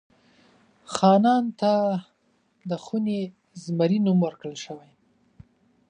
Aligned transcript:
خانان 0.93 1.45
ته 1.59 1.73
د 2.69 2.71
خوني 2.83 3.19
زمري 3.63 3.99
نوم 4.05 4.19
ورکړل 4.23 4.55
شوی. 4.65 4.91